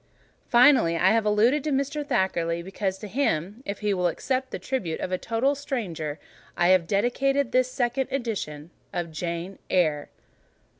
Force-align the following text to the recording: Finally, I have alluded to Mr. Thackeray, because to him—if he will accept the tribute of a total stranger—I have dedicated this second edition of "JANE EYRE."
Finally, 0.49 0.97
I 0.97 1.11
have 1.11 1.27
alluded 1.27 1.63
to 1.63 1.69
Mr. 1.71 2.03
Thackeray, 2.03 2.63
because 2.63 2.97
to 2.97 3.07
him—if 3.07 3.81
he 3.81 3.93
will 3.93 4.07
accept 4.07 4.49
the 4.49 4.57
tribute 4.57 4.99
of 4.99 5.11
a 5.11 5.19
total 5.19 5.53
stranger—I 5.53 6.69
have 6.69 6.87
dedicated 6.87 7.51
this 7.51 7.69
second 7.71 8.11
edition 8.11 8.71
of 8.91 9.11
"JANE 9.11 9.59
EYRE." 9.69 10.09